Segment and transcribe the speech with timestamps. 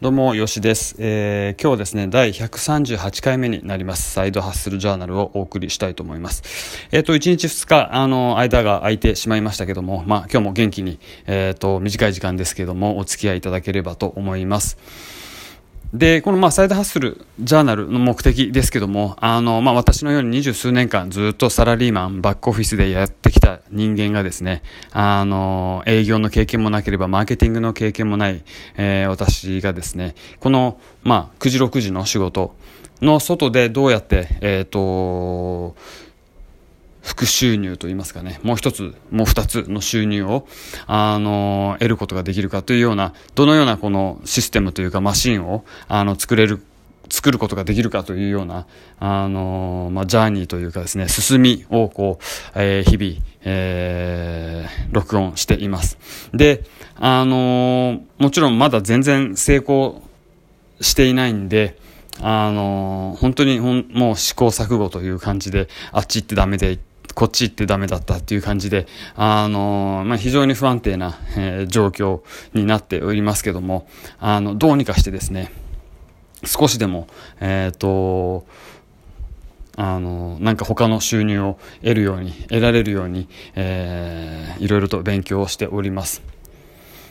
[0.00, 0.96] どうも、よしです。
[0.98, 6.88] えー、今日ですね、第138回目になります、サイドハッスルジャーナルをお送りしたいと思います。
[6.90, 14.78] えっ、ー、と、1日2日、あの、間が空いてしまいましたけども、まあ、今日も元気に、えっ、ー、と、短い時間ですけども、お付き合いいただければと思います。
[15.92, 28.44] で、このまあサイドハッスルジャーナルの目的ですけども、あの、まあ私のように二十数年間ずっとサラリーマン、バックオフィスでやってきた人間がですね、あの、営業の経験もなければマーケティングの経験もない、
[28.76, 32.54] えー、私がですね、この、まあ9時6時の仕事
[33.02, 35.74] の外でどうやって、えっ、ー、と、
[37.02, 40.46] 副収入といいますかね、もう一つ、もう二つの収入を、
[40.86, 46.62] あの、得ることができるかというような、どのようなこのシステムというかマシンを、あの、作れる、
[47.08, 48.66] 作ることができるかというような、
[48.98, 55.98] あの、まあ、ジャーニーというかですね、進みをこう、えー、日々、えー、録音しています。
[56.32, 56.64] で、
[57.02, 60.02] あのもちろんまだ全然成功
[60.82, 61.78] していないんで、
[62.20, 66.78] あの本当にほんもう試行錯誤という感じで、あっち行ってダメで
[67.14, 72.22] こっち行ってダメだったっていう感じで、あの、まあ、非常に不安定な、えー、状況
[72.54, 75.52] になっておりますけども、あの、どうにかしてですね、
[76.44, 77.06] 少しでも、
[77.40, 78.46] えっ、ー、と、
[79.76, 86.22] あの、なんか他の収入を得るように、得られるように、えー、いろいろと勉強をしております。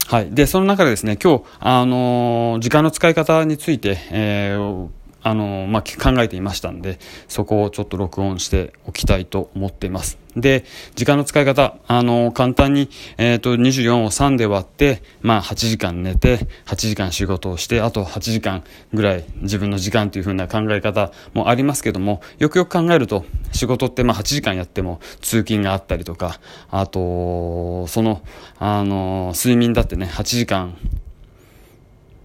[0.07, 0.31] はい。
[0.31, 4.87] で、その中でですね、今日、あの時間の使い方について、えー、
[5.21, 10.17] あの、まあ、考えていましたんで、そこをちょっと録音しておきたいと思っています。
[10.35, 10.63] で、
[10.95, 28.21] 時間の使い方、あの、簡単に、えっ、ー、と、24を3で割って、まあ、8時間寝て、8時間仕事をして、あと8時間ぐらい自分の時間というふうな考え方もありますけども、よくよく考えると、仕事ってまあ8時間やっても通勤があったりとか、あと、その、
[28.59, 30.77] あの、睡眠だってね、8時間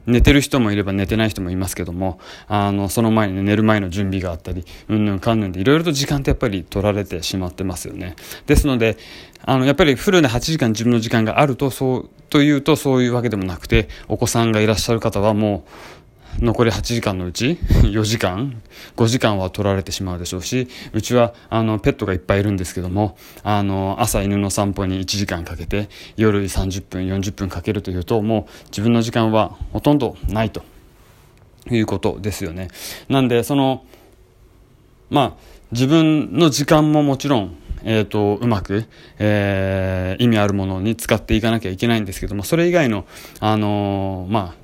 [0.07, 8.17] 寝てる人もいれば寝てない人もいますけども、あの、その前に、ね、寝る前の準備があったり、うんぬんかんぬんでいろいろと時間ってやっぱり取られてしまってますよね。
[8.47, 8.97] ですので、
[9.47, 15.71] あの、やっぱりフルで8時間自分の時間があると、そう、というとそういうわけでもなくて、お子さんがいらっしゃる方はもう、
[16.41, 18.61] 残り8時間のうち 4時間
[18.97, 30.63] 5時間は取られてしまうでしょうしうちはあのペットがいっぱいいるんですけどもあの朝犬の散歩に1時間かけて夜30分40分かけるというともう自分の時間はほとんどないと
[31.71, 32.69] いうことですよね。
[33.09, 33.85] なんでその
[35.11, 35.33] まあ
[35.73, 37.57] 自分の時間ももちろん
[37.87, 38.87] えーと、うまく、
[39.19, 43.05] えー、意味あるものに使っていかなきゃいけないんですけどもそれ以外の、
[43.41, 44.64] あのー、まあ、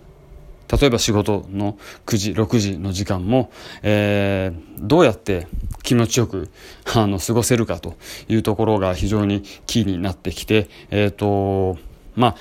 [0.71, 3.51] 例えば仕事の9時、6時の時間も、
[3.83, 5.49] えー、どうやって
[5.83, 6.51] 気持ちよく、
[6.95, 7.97] あの、過ごせるかと
[8.29, 11.79] いうところが非常にキーになってきて、えっ、ー、と、
[12.15, 12.37] まあ、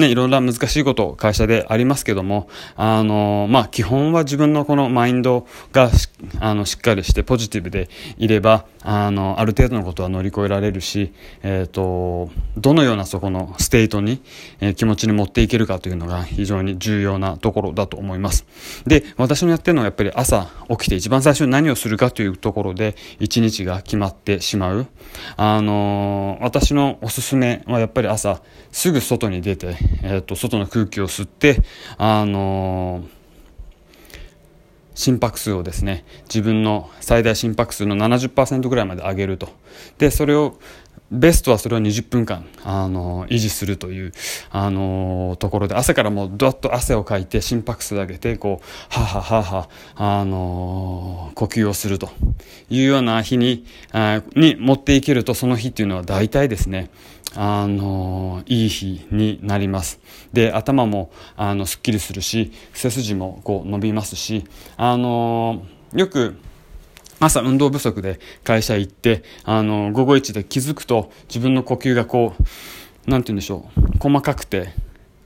[0.00, 5.90] ね、いろんな難しいこと会社でありますけども、あの、まあ、基本は自分のこのマインドが
[6.40, 14.22] あのしっかりしてポジティブでいれば、あの、ある程度のことは乗り越えられるし、えっ、ー、と、どのようなそこの state に、
[14.60, 18.46] えー、気持ちに持っていけるかというのが非常に重要なところだと思います。
[18.86, 24.86] で、私のやってるのはやっぱり朝起きて一番最初に何をするかというところで一日が決まってしまう。
[25.36, 28.42] あの、私のおすすめはやっぱり朝
[28.72, 31.62] すぐ外に出て、えっ、ー、と、外の空気を吸って、
[31.96, 33.18] あのー
[34.98, 39.48] 心拍数をですね自分の最大心拍数の70%ぐらいまで上げると
[39.96, 40.58] でそれを
[41.10, 44.12] ベストはそれを20分間、あの維持するという、
[44.50, 52.10] あのところで、朝からもうどっと汗をかいて心拍数上げて、こう、はははは、あの呼吸をすると
[52.68, 56.90] いうような日に、あに持っていけると、その日っていうのは大体ですね、
[57.34, 60.00] あのいい日になります。
[60.32, 64.44] で、頭も、あの、すっきりするし、背筋もこう伸びますし、
[64.76, 65.62] あの
[65.94, 66.36] よく、
[67.20, 74.72] 朝運動不足で会社行って、あの、午後一で気づくと自分の呼吸がこう、なんて言うんでしょう、細かくて、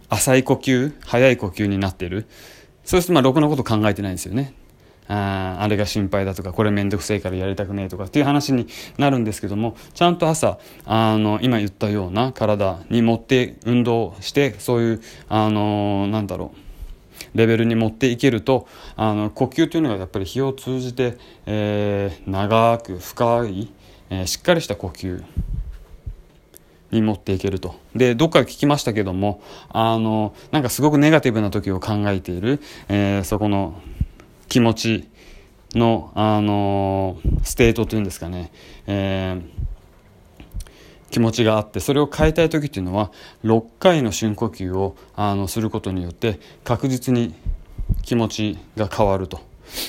[0.09, 2.27] 浅い呼吸、速い呼吸になっている。
[2.85, 4.55] そうすると、まあ、ろくなこと考えてないんですよね。
[5.09, 8.69] ああれが心配だとか、これめんどくさいからやりたくねえとかっていう話に
[8.99, 16.72] なるんですけども、ちゃんと朝、あの、今言ったような体に持って運動して、そういう、あの、なんだろう、
[17.35, 23.73] レベルに持っていけるとあの呼吸というのがやっぱり日を通じて、えー、長く深い、
[24.11, 25.23] えー、しっかりした呼吸
[26.91, 27.75] に持っていけると。
[27.97, 33.81] で、どっか聞きましたけども、あの、なんかすごくネガティブな時を考えている、えー、そこの
[34.49, 35.09] 気持ち
[35.75, 38.53] の、あの、 state というんですかね、
[38.87, 39.72] えー
[41.13, 43.13] 気持ちがあってそれを変えたい時っていうのは
[43.45, 47.35] 6回の深呼吸をあのすることによって確実に
[48.03, 49.41] 気持ちが変わると。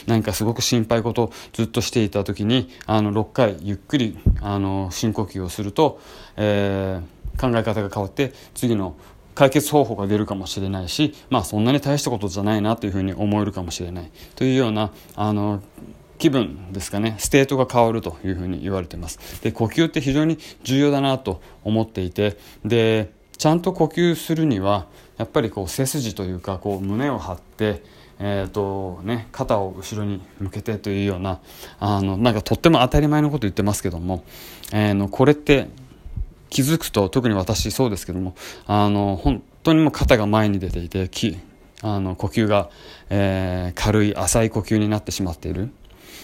[0.08, 6.00] 何かすごく心配事をずっとしていた時にあの6回ゆっくりあの深呼吸をすると、
[6.38, 8.96] えー、考え方が変わって次の
[9.36, 15.62] 解決方法が出るかもしれないしまあそんなに大したことじゃないなというふうに思えるかもしれないというようなあの
[16.18, 24.88] 気分ですかね state が変わるというふうに言われてますで呼吸って非常に重要だなと思っていてでちゃんと呼吸するには
[25.18, 27.82] やっぱりこう背筋というかこう胸を張って
[28.20, 31.40] えーとね、肩を後ろに向けてというような
[31.80, 34.24] あのなんかとっても当たり前のこと言ってますけども、
[34.72, 35.68] えー、のこれって
[36.50, 38.36] 気づくと特に私そうですけども
[38.66, 41.38] あの本当にもう肩が前に出ていてき
[41.82, 42.70] あの呼吸が、
[43.10, 45.72] えー、軽い浅い呼吸になってしまっている。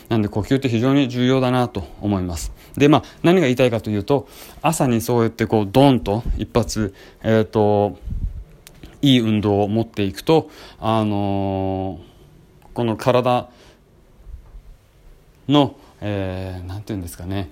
[0.10, 2.52] なんで呼吸って非常に重要だなと思います。
[2.76, 4.28] で、まあ何が言いたいかというと、
[4.62, 7.98] 朝にそうやってこうドンと一発、えっ、ー、と、
[9.02, 13.50] いい運動を持っていくと、あのー、この体
[15.48, 17.50] の、えー、なんて言うんですかね、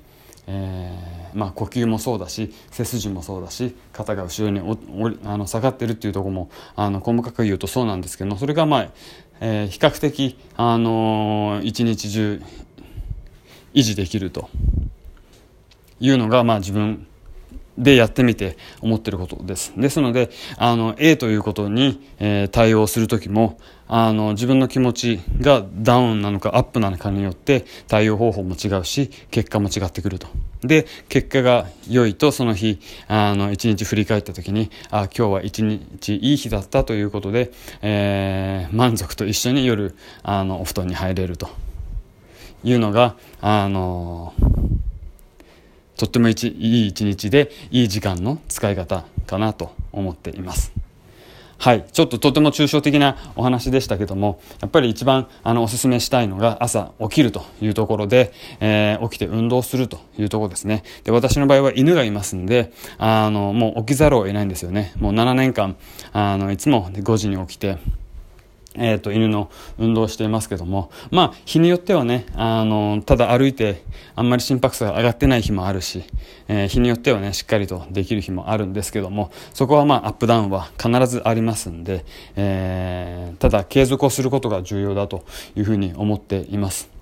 [0.48, 8.90] えーまあ、呼吸もそうだし背筋もそうだし肩が後ろにおおあの下がってるっていうところもあの細かく言うとそうなんですけどそれがまあ、
[9.40, 12.42] えー、比較的、あのー、一日中
[13.74, 14.50] 維持できると
[16.00, 17.08] いうのが、まあ、自分
[17.78, 19.74] でやってみて思ってることです。
[19.78, 30.28] ですので、あの、A ということに、えー、対応するときも、あの、自分の気持ちがダウンなのかアップなのかによって対応方法も違うし、結果も違ってくると。
[30.62, 37.52] で、結果が良いとその日、あの、一日振り返ったときに、あ、今日は一日いい日だったということで、
[37.82, 41.50] えー、満足と一緒に夜、あの、お布団に入れると
[42.64, 44.34] いうのが、あの
[45.98, 50.72] とってもいい一日でいい時間の使い方かなと思っています。
[51.60, 51.86] はい。
[51.92, 60.84] ちょっととても抽象的なお話でしたけども、やっぱり一番あのお勧めしたいのが朝起きるというところで、えー、起きて運動するというところですね。
[61.04, 64.94] で、私の場合は犬がいますんで、あの、もう起きざるを得ないんですよね。
[65.00, 65.78] もう7年間、
[66.14, 67.78] あの、いつも5時に起きて、
[68.78, 73.84] えっ、ー、と、犬の運動をしていますけども、まあ、日によってはね、あの、ただ歩いて、
[74.16, 76.04] あんまり心拍数が上がってない日もあるし、
[76.48, 85.26] えー、日によってはね、しっかりとできる日もあるんですけども、そこはまあ、アップダウンは必ずありますんで、えー、ただ、継続をすることが重要だと
[85.56, 86.97] いうふうに思っています。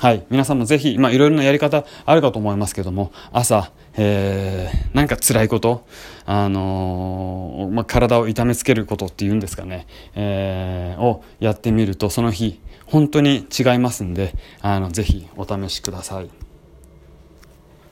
[0.00, 0.26] はい。
[0.28, 5.86] 皆さんもぜひ、まあ、いろいろなやり方あるかと思いますけども、朝、えー、なんか辛いこと、
[6.26, 16.28] あのー、まあ、体を痛めつけることっていうんですかね、えー、をやってみると、その日、本当に違いますんで、あの、ぜひお試しください。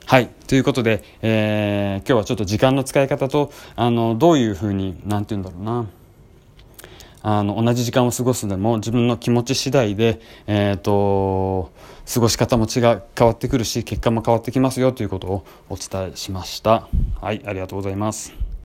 [0.05, 0.27] はい。
[0.47, 5.87] ということで、えー、今日はちょっと時間の使い方と、あの、どういうふうに、なんて言うんだろうな、
[7.23, 11.71] あの、同じ時間を過ごすでも自分の気持ち次第で、えっ、ー、と、
[12.13, 16.87] 過ごし方も違う、変わってくるし、結果も変わってきますよということをお伝えしました。
[17.21, 18.42] はい、ありがとうございます。